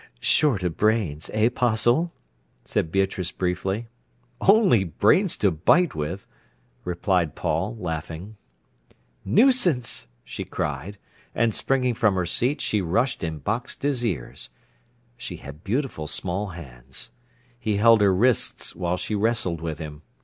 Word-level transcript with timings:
"Short 0.19 0.63
of 0.63 0.77
brains, 0.77 1.29
eh, 1.31 1.49
'Postle?" 1.49 2.11
said 2.65 2.91
Beatrice 2.91 3.31
briefly. 3.31 3.87
"Only 4.41 4.83
brains 4.83 5.37
to 5.37 5.51
bite 5.51 5.93
with," 5.93 6.25
replied 6.83 7.35
Paul, 7.35 7.75
laughing. 7.75 8.35
"Nuisance!" 9.23 10.07
she 10.23 10.43
cried; 10.43 10.97
and, 11.35 11.53
springing 11.53 11.93
from 11.93 12.15
her 12.15 12.25
seat, 12.25 12.61
she 12.61 12.81
rushed 12.81 13.23
and 13.23 13.43
boxed 13.43 13.83
his 13.83 14.03
ears. 14.03 14.49
She 15.17 15.35
had 15.35 15.63
beautiful 15.63 16.07
small 16.07 16.47
hands. 16.47 17.11
He 17.59 17.77
held 17.77 18.01
her 18.01 18.11
wrists 18.11 18.75
while 18.75 18.97
she 18.97 19.13
wrestled 19.13 19.61
with 19.61 19.77
him. 19.77 20.01